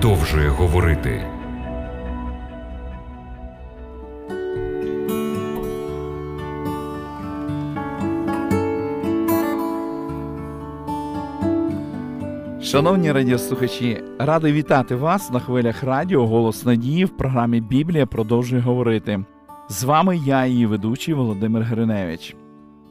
[0.00, 1.26] продовжує говорити.
[12.62, 19.24] Шановні радіослухачі, радий вітати вас на хвилях радіо Голос Надії в програмі Біблія продовжує говорити.
[19.68, 22.36] З вами я, її ведучий Володимир Гриневич.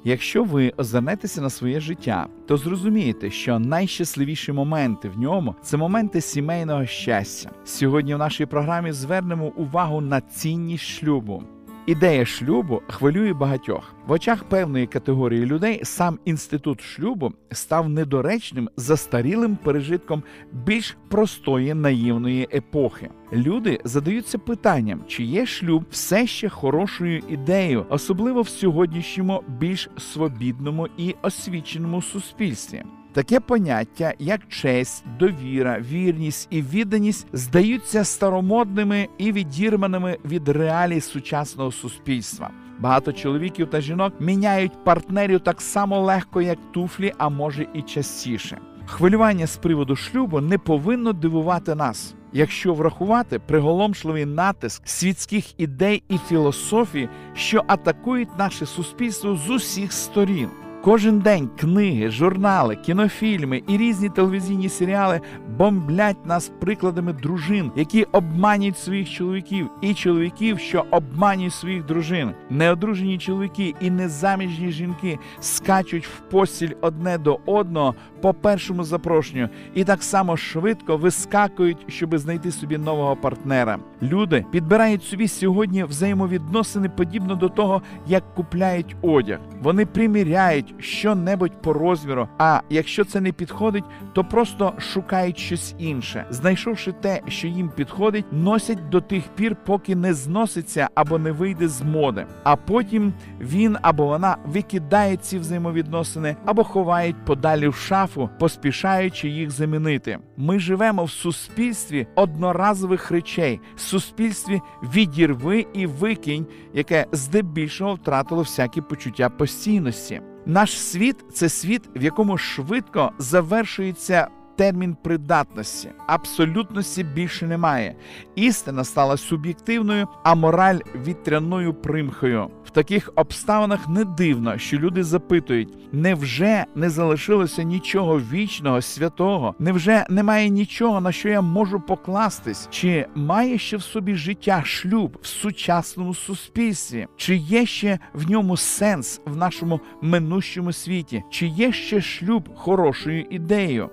[0.04, 6.22] Якщо ви озирнетеся на своє життя, то зрозумієте, що найщасливіші моменти в ньому це моменти
[6.22, 7.50] сімейного щастя.
[7.66, 11.44] Сьогодні в нашій програмі звернемо увагу на цінність шлюбу.
[11.86, 15.82] Ідея шлюбу хвилює багатьох в очах певної категорії людей.
[15.84, 23.10] Сам інститут шлюбу став недоречним застарілим пережитком більш простої наївної епохи.
[23.34, 30.88] Люди задаються питанням, чи є шлюб все ще хорошою ідеєю, особливо в сьогоднішньому більш свобідному
[30.98, 32.84] і освіченому суспільстві.
[33.14, 41.72] Таке поняття, як честь, довіра, вірність і відданість, здаються старомодними і відірваними від реалій сучасного
[41.72, 42.50] суспільства.
[42.80, 48.58] Багато чоловіків та жінок міняють партнерів так само легко, як туфлі, а може і частіше.
[48.86, 52.16] Хвилювання з приводу шлюбу не повинно дивувати нас.
[52.34, 60.50] Якщо врахувати приголомшливий натиск світських ідей і філософії, що атакують наше суспільство з усіх сторін.
[60.82, 65.22] Кожен день книги, журнали, кінофільми і різні телевізійні серіали
[65.58, 72.32] бомблять нас прикладами дружин, які обманюють своїх чоловіків, і чоловіків, що обманюють своїх дружин.
[72.50, 79.84] Неодружені чоловіки і незаміжні жінки скачуть в постіль одне до одного по першому запрошенню і
[79.84, 83.80] так само швидко вискакують, щоби знайти собі нового партнера.
[84.02, 89.40] Люди підбирають собі сьогодні взаємовідносини подібно до того, як купляють одяг.
[89.62, 92.28] Вони приміряють що-небудь по розміру.
[92.38, 96.26] А якщо це не підходить, то просто шукають щось інше.
[96.30, 101.68] Знайшовши те, що їм підходить, носять до тих пір, поки не зноситься або не вийде
[101.68, 102.26] з моди.
[102.44, 109.52] А потім він або вона викидає ці взаємовідносини або ховають подалі в шафу, поспішаючи їх
[109.52, 110.18] замінити.
[110.38, 114.62] Ми живемо в суспільстві одноразових речей, суспільстві
[114.96, 120.22] відірви і викинь, яке здебільшого втратило всякі почуття постійності.
[120.50, 124.28] Наш світ це світ, в якому швидко завершується
[124.60, 125.90] термін придатності.
[126.08, 127.96] Абсолютності більше немає.
[128.36, 132.50] Істина стала суб'єктивною, а мораль вітряною примхою.
[132.66, 139.56] В таких обставинах не дивно, що люди запитують: невже не залишилося нічого вічного, святого?
[139.60, 142.68] Невже немає нічого, на що я можу покластись?
[142.72, 147.08] Чи має ще в собі життя шлюб в сучасному суспільстві?
[147.18, 151.24] Чи є ще в ньому сенс в нашому минущому світі?
[151.30, 153.90] Чи є ще шлюб хорошою ідеєю?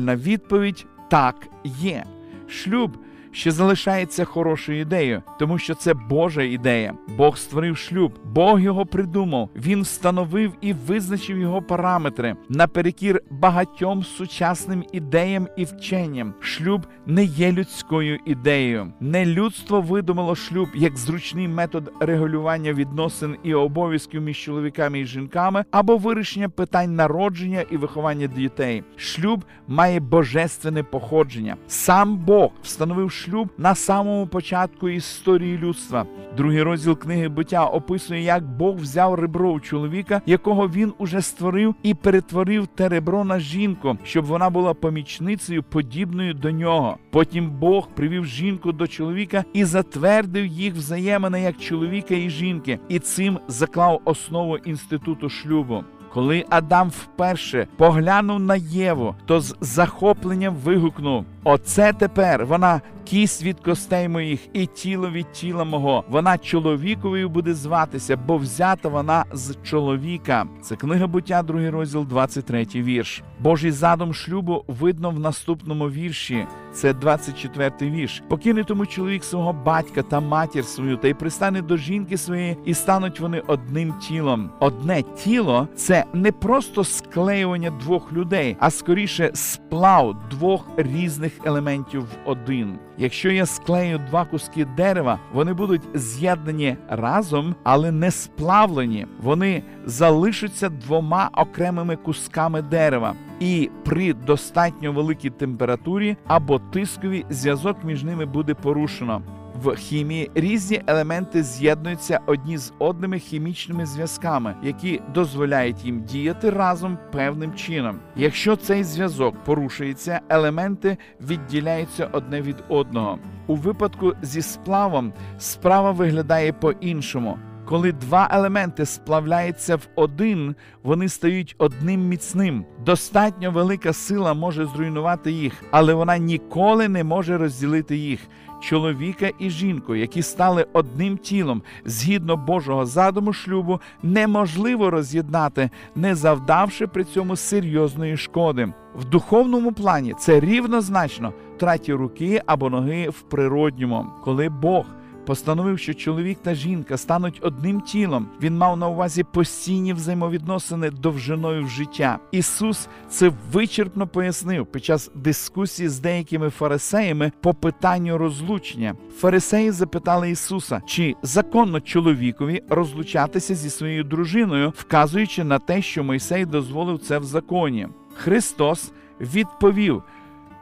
[0.00, 2.04] Правильна відповідь так є.
[2.48, 2.96] Шлюб
[3.32, 6.94] ще залишається хорошою ідеєю, тому що це Божа ідея.
[7.16, 9.48] Бог створив шлюб, Бог його придумав.
[9.56, 16.34] Він встановив і визначив його параметри наперекір багатьом сучасним ідеям і вченням.
[16.40, 18.92] Шлюб не є людською ідеєю.
[19.00, 25.64] Не людство видумало шлюб як зручний метод регулювання відносин і обов'язків між чоловіками і жінками
[25.70, 28.82] або вирішення питань народження і виховання дітей.
[28.96, 31.56] Шлюб має божественне походження.
[31.68, 36.06] Сам Бог встановив шлюб на самому початку історії людства.
[36.36, 41.74] Другий розділ книги буття описує, як Бог взяв ребро у чоловіка, якого він уже створив,
[41.82, 46.98] і перетворив те ребро на жінку, щоб вона була помічницею, подібною до нього.
[47.10, 52.98] Потім Бог привів жінку до чоловіка і затвердив їх взаємини як чоловіка і жінки, і
[52.98, 55.84] цим заклав основу інституту шлюбу.
[56.12, 63.60] Коли Адам вперше поглянув на Єву, то з захопленням вигукнув: Оце тепер вона кість від
[63.60, 66.04] костей моїх і тіло від тіла мого.
[66.08, 70.46] Вона чоловіковою буде зватися, бо взята вона з чоловіка.
[70.62, 73.22] Це книга буття, другий розділ, 23 вірш.
[73.40, 76.46] Божий задум шлюбу видно в наступному вірші.
[76.72, 78.22] Це 24-й вірш.
[78.28, 82.74] Покине тому чоловік свого батька та матір свою, та й пристане до жінки своєї, і
[82.74, 84.50] стануть вони одним тілом.
[84.60, 92.06] Одне тіло це не просто склеювання двох людей, а скоріше сплав двох різних елементів в
[92.24, 92.78] один.
[92.98, 99.06] Якщо я склею два куски дерева, вони будуть з'єднані разом, але не сплавлені.
[99.22, 103.14] Вони залишаться двома окремими кусками дерева.
[103.40, 109.22] І при достатньо великій температурі або тискові зв'язок між ними буде порушено.
[109.62, 116.98] В хімії різні елементи з'єднуються одні з одними хімічними зв'язками, які дозволяють їм діяти разом
[117.12, 117.98] певним чином.
[118.16, 123.18] Якщо цей зв'язок порушується, елементи відділяються одне від одного.
[123.46, 127.38] У випадку зі сплавом справа виглядає по-іншому.
[127.64, 132.64] Коли два елементи сплавляються в один, вони стають одним міцним.
[132.84, 138.20] Достатньо велика сила може зруйнувати їх, але вона ніколи не може розділити їх.
[138.60, 146.86] Чоловіка і жінку, які стали одним тілом згідно Божого задуму шлюбу, неможливо роз'єднати, не завдавши
[146.86, 148.72] при цьому серйозної шкоди.
[148.94, 154.84] В духовному плані це рівнозначно траті руки або ноги в природньому, коли Бог
[155.30, 158.28] постановив, що чоловік та жінка стануть одним тілом.
[158.42, 162.18] Він мав на увазі постійні взаємовідносини довжиною в життя.
[162.30, 168.94] Ісус це вичерпно пояснив під час дискусії з деякими фарисеями по питанню розлучення.
[169.18, 176.44] Фарисеї запитали Ісуса, чи законно чоловікові розлучатися зі своєю дружиною, вказуючи на те, що Мойсей
[176.44, 177.88] дозволив це в законі.
[178.14, 180.02] Христос відповів.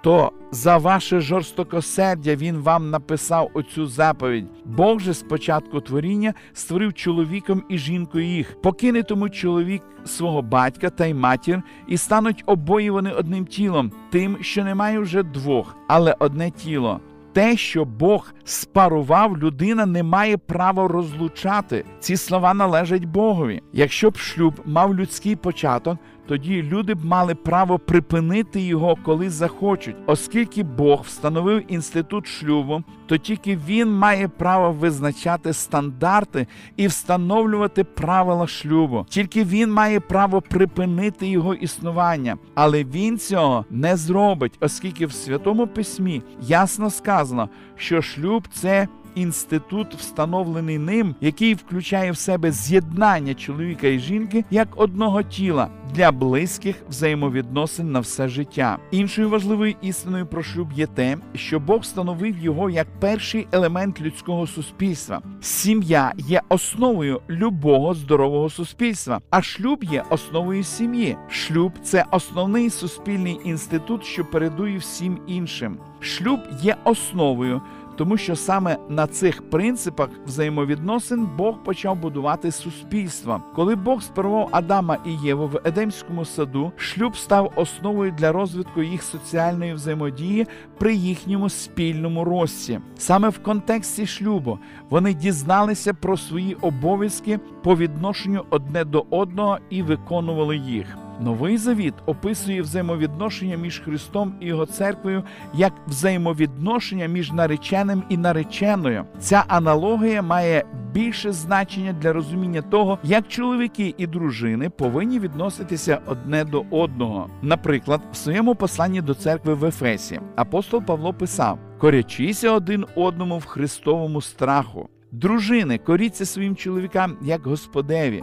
[0.03, 4.47] То за ваше жорстокосердя він вам написав оцю заповідь.
[4.65, 8.61] Бог же з початку творіння створив чоловіком і жінкою їх.
[8.63, 14.37] Покине тому чоловік свого батька та й матір, і стануть обоє вони одним тілом, тим,
[14.41, 17.01] що немає вже двох, але одне тіло.
[17.33, 21.85] Те, що Бог спарував, людина не має права розлучати.
[22.01, 23.63] Ці слова належать Богові.
[23.73, 25.99] Якщо б шлюб мав людський початок,
[26.29, 33.17] тоді люди б мали право припинити його, коли захочуть, оскільки Бог встановив інститут шлюбу, то
[33.17, 36.47] тільки він має право визначати стандарти
[36.77, 39.07] і встановлювати правила шлюбу.
[39.09, 45.67] Тільки він має право припинити його існування, але він цього не зробить, оскільки в святому
[45.67, 48.89] письмі ясно сказано, що шлюб це
[49.23, 56.13] інститут, встановлений ним, який включає в себе з'єднання чоловіка і жінки як одного тіла для
[56.13, 58.79] близьких взаємовідносин на все життя.
[58.91, 64.47] Іншою важливою істиною про шлюб є те, що Бог встановив його як перший елемент людського
[64.47, 65.23] суспільства.
[65.41, 71.17] Сім'я є основою любого здорового суспільства, а шлюб є основою сім'ї.
[71.29, 75.79] Шлюб це основний суспільний інститут, що передує всім іншим.
[76.01, 77.63] Шлюб є основою
[77.99, 83.43] тому що саме на цих принципах взаємовідносин Бог почав будувати суспільство.
[83.55, 89.03] Коли Бог спарував Адама і Єву в Едемському саду, шлюб став основою для розвитку їх
[89.03, 90.47] соціальної взаємодії
[90.79, 92.81] при їхньому спільному рості.
[92.99, 94.59] Саме в контексті шлюбу
[94.91, 101.08] вони дізналися про свої обов'язки по відношенню одне до одного і виконували їх.
[101.21, 105.23] Новий завіт описує взаємовідношення між Христом і його церквою
[105.55, 109.05] як взаємовідношення між нареченим і нареченою.
[109.19, 116.45] Ця аналогія має більше значення для розуміння того, як чоловіки і дружини повинні відноситися одне
[116.45, 117.31] до одного.
[117.43, 123.45] Наприклад, в своєму посланні до церкви в Ефесі апостол Павло писав: корячися один одному в
[123.45, 124.89] Христовому страху.
[125.13, 128.23] Дружини, коріться своїм чоловікам як Господеві.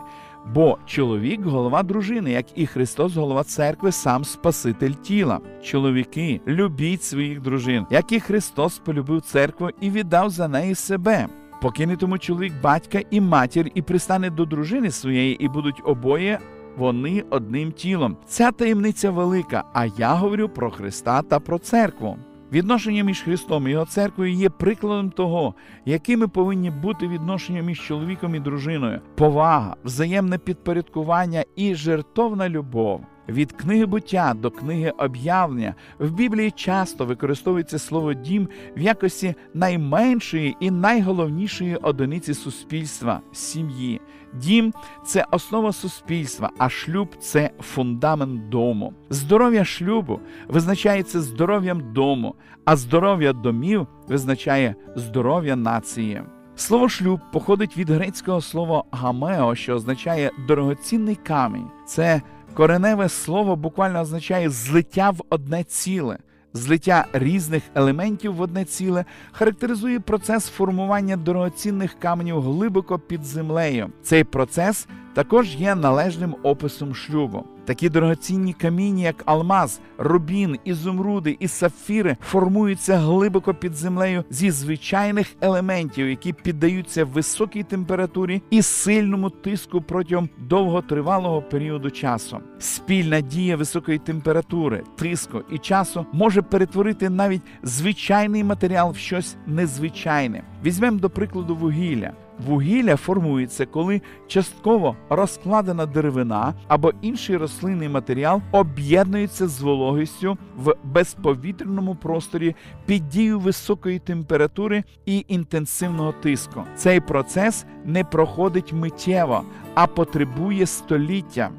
[0.53, 5.39] Бо чоловік голова дружини, як і Христос, голова церкви, сам Спаситель тіла.
[5.63, 11.27] Чоловіки, любіть своїх дружин, як і Христос полюбив церкву і віддав за неї себе.
[11.61, 16.39] Покине тому чоловік батька і матір, і пристане до дружини своєї, і будуть обоє.
[16.77, 18.17] Вони одним тілом.
[18.27, 19.63] Ця таємниця велика.
[19.73, 22.17] А я говорю про Христа та про церкву.
[22.55, 25.53] Відношення між Христом і його церквою є прикладом того,
[25.85, 33.01] якими повинні бути відношення між чоловіком і дружиною, повага, взаємне підпорядкування і жертовна любов.
[33.29, 40.57] Від книги буття до книги об'явлення в Біблії часто використовується слово дім в якості найменшої
[40.59, 44.01] і найголовнішої одиниці суспільства сім'ї.
[44.33, 44.73] Дім
[45.05, 48.93] це основа суспільства, а шлюб це фундамент дому.
[49.09, 56.21] Здоров'я шлюбу визначається здоров'ям дому, а здоров'я домів визначає здоров'я нації.
[56.55, 61.67] Слово шлюб походить від грецького слова гамео, що означає дорогоцінний камінь.
[61.85, 62.21] Це
[62.55, 66.17] кореневе слово буквально означає злиття в одне ціле.
[66.53, 73.89] Злиття різних елементів в одне ціле характеризує процес формування дорогоцінних каменів глибоко під землею.
[74.03, 77.43] Цей процес також є належним описом шлюбу.
[77.65, 85.27] Такі дорогоцінні каміння, як алмаз, рубін, ізумруди і сапфіри, формуються глибоко під землею зі звичайних
[85.41, 92.37] елементів, які піддаються високій температурі і сильному тиску протягом довготривалого періоду часу.
[92.59, 100.43] Спільна дія високої температури, тиску і часу може перетворити навіть звичайний матеріал в щось незвичайне.
[100.65, 102.11] Візьмемо до прикладу вугілля.
[102.39, 111.95] Вугілля формується, коли частково розкладена деревина або інший рослинний матеріал об'єднується з вологістю в безповітряному
[111.95, 116.63] просторі під дією високої температури і інтенсивного тиску.
[116.75, 121.49] Цей процес не проходить миттєво, а потребує століття.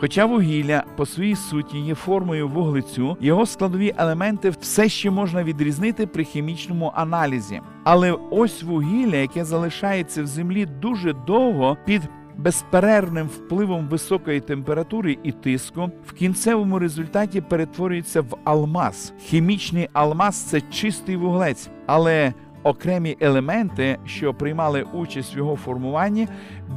[0.00, 6.06] Хоча вугілля по своїй суті є формою вуглецю, його складові елементи все ще можна відрізнити
[6.06, 7.60] при хімічному аналізі.
[7.84, 12.02] Але ось вугілля, яке залишається в землі дуже довго під
[12.36, 19.12] безперервним впливом високої температури і тиску, в кінцевому результаті перетворюється в алмаз.
[19.18, 26.28] Хімічний алмаз це чистий вуглець, але окремі елементи, що приймали участь в його формуванні,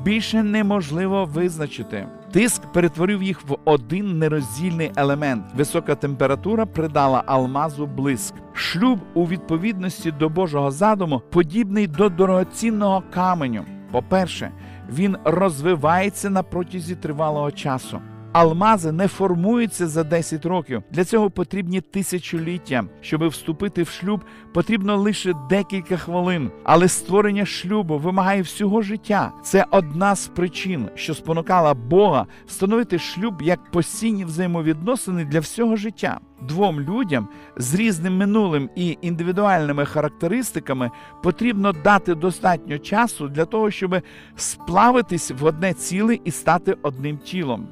[0.03, 2.07] більше неможливо визначити.
[2.31, 5.43] Тиск перетворив їх в один нероздільний елемент.
[5.55, 8.33] Висока температура придала алмазу блиск.
[8.53, 13.63] Шлюб у відповідності до Божого задуму подібний до дорогоцінного каменю.
[13.91, 14.51] По-перше,
[14.89, 17.99] він розвивається на протязі тривалого часу.
[18.33, 20.83] Алмази не формуються за 10 років.
[20.91, 22.83] Для цього потрібні тисячоліття.
[23.01, 24.21] Щоб вступити в шлюб,
[24.53, 26.51] потрібно лише декілька хвилин.
[26.63, 29.31] Але створення шлюбу вимагає всього життя.
[29.43, 36.19] Це одна з причин, що спонукала Бога встановити шлюб як постійні взаємовідносини для всього життя.
[36.41, 40.91] Двом людям з різним минулим і індивідуальними характеристиками
[41.23, 44.01] потрібно дати достатньо часу для того, щоб
[44.35, 47.67] сплавитись в одне ціле і стати одним тілом.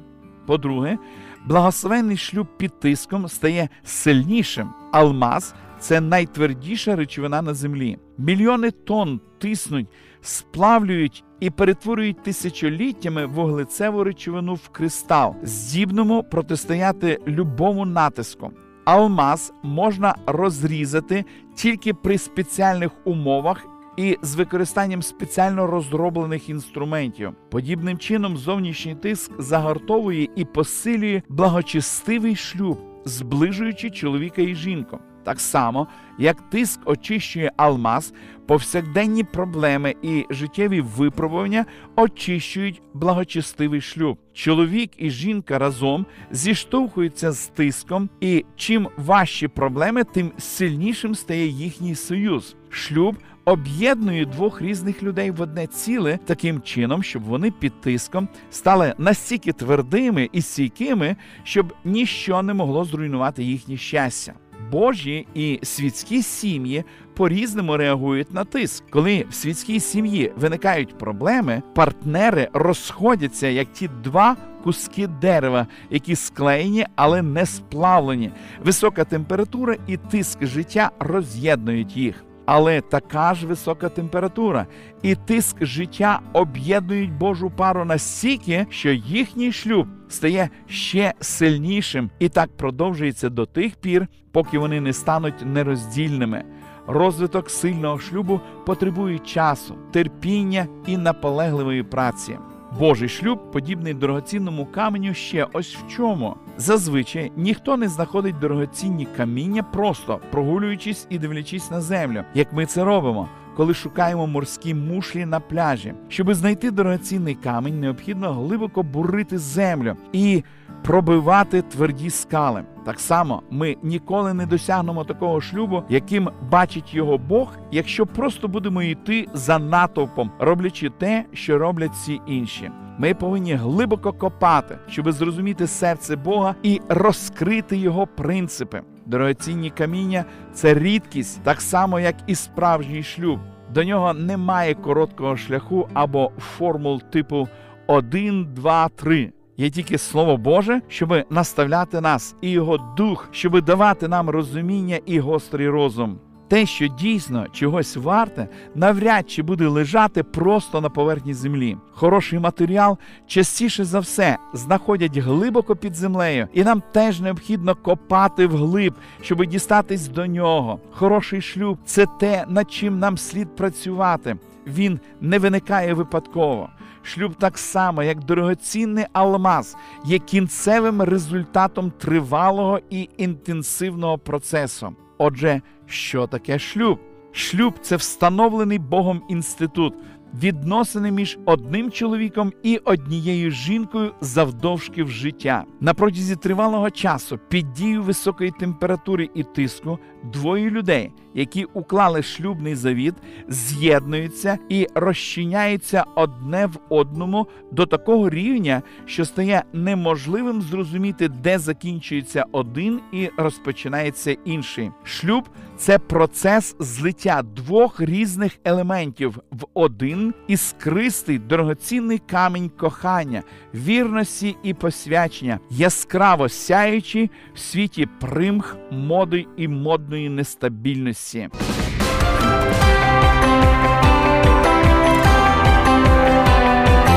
[0.46, 0.98] По-друге,
[1.46, 4.68] благословенний шлюб під тиском стає сильнішим.
[4.92, 7.98] Алмаз це найтвердіша речовина на землі.
[8.18, 9.88] Мільйони тонн тиснуть,
[10.20, 18.52] сплавлюють і перетворюють тисячоліттями вуглецеву речовину в кристал, здібному протистояти любому натиску.
[18.84, 27.32] Алмаз можна розрізати тільки при спеціальних умовах і з використанням спеціально розроблених інструментів.
[27.50, 34.98] Подібним чином зовнішній тиск загартовує і посилює благочестивий шлюб, зближуючи чоловіка і жінку.
[35.24, 35.86] Так само,
[36.18, 38.12] як тиск очищує алмаз,
[38.46, 41.64] повсякденні проблеми і життєві випробування
[41.96, 44.18] очищують благочестивий шлюб.
[44.32, 51.94] Чоловік і жінка разом зіштовхуються з тиском, і чим важчі проблеми, тим сильнішим стає їхній
[51.94, 52.56] союз.
[52.70, 58.94] Шлюб об'єднує двох різних людей в одне ціле таким чином, щоб вони під тиском стали
[58.98, 64.34] настільки твердими і стійкими, щоб ніщо не могло зруйнувати їхнє щастя.
[64.72, 68.84] Божі і світські сім'ї по-різному реагують на тиск.
[68.90, 76.86] Коли в світській сім'ї виникають проблеми, партнери розходяться як ті два куски дерева, які склеєні,
[76.96, 78.30] але не сплавлені.
[78.64, 82.24] Висока температура і тиск життя роз'єднують їх.
[82.46, 84.66] Але така ж висока температура
[85.02, 92.56] і тиск життя об'єднують Божу пару настільки, що їхній шлюб стає ще сильнішим, і так
[92.56, 96.44] продовжується до тих пір, поки вони не стануть нероздільними.
[96.86, 102.38] Розвиток сильного шлюбу потребує часу, терпіння і наполегливої праці.
[102.78, 106.36] Божий шлюб подібний дорогоцінному каменю ще ось в чому.
[106.56, 112.84] Зазвичай ніхто не знаходить дорогоцінні каміння, просто прогулюючись і дивлячись на землю, як ми це
[112.84, 113.28] робимо.
[113.56, 120.42] Коли шукаємо морські мушлі на пляжі, щоб знайти дорогоцінний камінь, необхідно глибоко бурити землю і
[120.82, 122.64] пробивати тверді скали.
[122.84, 128.82] Так само ми ніколи не досягнемо такого шлюбу, яким бачить його Бог, якщо просто будемо
[128.82, 132.70] йти за натовпом, роблячи те, що роблять всі інші.
[132.98, 138.82] Ми повинні глибоко копати, щоб зрозуміти серце Бога і розкрити його принципи.
[139.06, 143.38] Дорогоцінні каміння це рідкість, так само як і справжній шлюб.
[143.74, 147.48] До нього немає короткого шляху або формул типу
[147.86, 149.32] 1, 2, 3.
[149.56, 155.20] Є тільки Слово Боже, щоб наставляти нас, і Його дух, щоб давати нам розуміння і
[155.20, 156.18] гострий розум.
[156.52, 161.76] Те, що дійсно чогось варте, навряд чи буде лежати просто на поверхні землі.
[161.92, 168.94] Хороший матеріал частіше за все знаходять глибоко під землею, і нам теж необхідно копати вглиб,
[169.22, 170.80] щоб дістатись до нього.
[170.90, 174.36] Хороший шлюб це те, над чим нам слід працювати.
[174.66, 176.68] Він не виникає випадково.
[177.02, 184.96] шлюб так само, як дорогоцінний алмаз, є кінцевим результатом тривалого і інтенсивного процесу.
[185.18, 185.60] Отже,
[185.92, 186.98] що таке шлюб?
[187.32, 189.94] Шлюб це встановлений Богом інститут,
[190.34, 195.64] відносини між одним чоловіком і однією жінкою завдовжки в життя.
[195.80, 202.74] На протязі тривалого часу під дією високої температури і тиску двоє людей, які уклали шлюбний
[202.74, 203.14] завіт,
[203.48, 212.44] з'єднуються і розчиняються одне в одному до такого рівня, що стає неможливим зрозуміти, де закінчується
[212.52, 214.90] один і розпочинається інший.
[215.04, 223.42] Шлюб це процес злиття двох різних елементів в один іскристий дорогоцінний камінь кохання,
[223.74, 229.68] вірності і посвячення, яскраво сяючи в світі примх, моди і
[230.12, 231.48] модної нестабільності.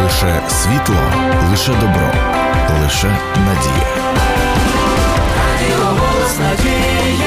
[0.03, 0.95] Лише світло,
[1.49, 2.11] лише добро,
[2.83, 3.95] лише надія.
[5.37, 7.24] Радіо голос надії.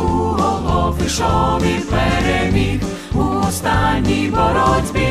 [0.00, 2.80] По голов ішов і переміг
[3.14, 5.10] у останній боротьбі.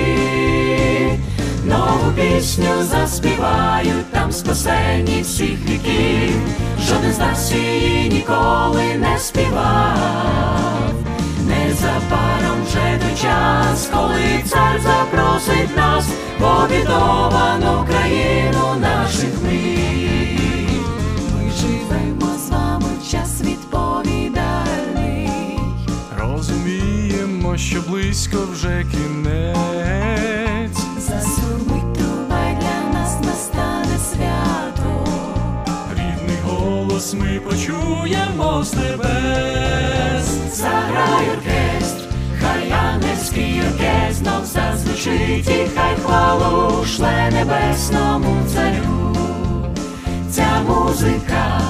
[1.65, 6.41] Нову пісню заспівають там спасені всіх віків,
[6.88, 10.93] жоден з нас її ніколи не співав.
[11.48, 16.05] Незабаром вже той час, коли цар запросить нас
[16.39, 19.68] в обідовану країну наших мрій.
[27.59, 30.77] Що близько вже кінець.
[30.99, 35.05] Засурмить труба для нас настане свято.
[35.91, 40.25] Рідний голос ми почуємо з небес.
[40.53, 42.03] Заграй оркестр,
[42.41, 49.15] хай ангельський оркестр знов зазвучить і хай хвалу шле небесному царю.
[50.31, 51.62] Ця музика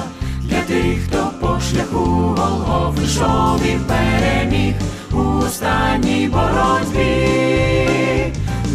[0.42, 4.74] для тих, хто по шляху Голгоф ішов і переміг
[5.12, 7.50] у останній боротьбі.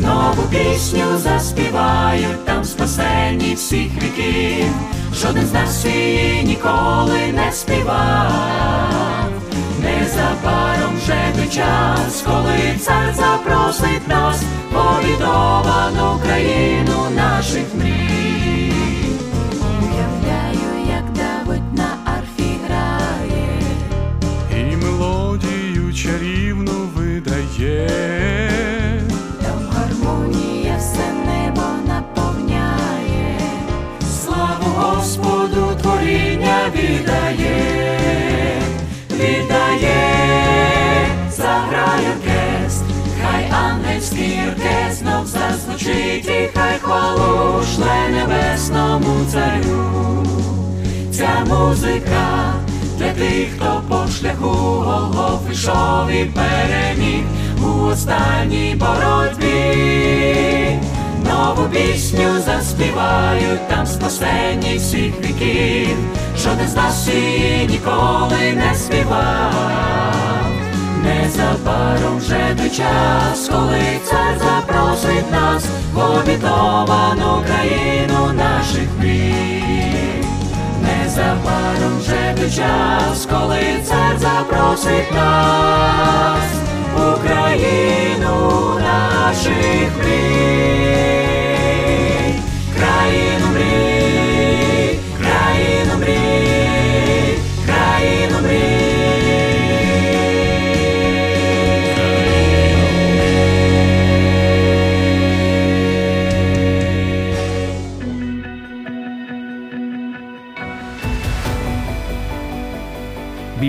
[0.01, 4.73] Нову пісню заспівають там спасені всіх віків.
[5.13, 9.29] Жоден з нас її ніколи не співав.
[9.81, 14.43] Незабаром вже той час, коли цар запросить нас
[14.73, 18.14] повідовану країну наших мрій.
[45.85, 50.25] Зазвучить, і хай хвалу шле небесному царю.
[51.11, 52.53] Ця музика
[52.97, 57.23] для тих, хто по шляху Голгоф ішов і переміг
[57.63, 60.79] у останній боротьбі.
[61.29, 65.97] Нову пісню заспівають там спасені всіх віків.
[66.37, 70.54] Жоден з нас її ніколи не співав.
[71.05, 80.23] Незабаром вже той час, коли цар запросить нас в обітовану країну наших мрій.
[80.81, 86.43] Незабаром вже той час, коли цар запросить нас
[86.95, 91.24] Україну наших мрій.